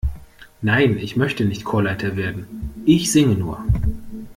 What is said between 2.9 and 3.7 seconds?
singe nur.